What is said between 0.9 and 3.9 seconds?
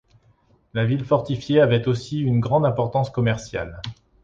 fortifiée avait aussi une grande importance commerciale.